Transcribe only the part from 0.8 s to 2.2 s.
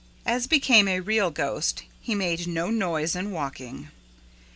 a real ghost, he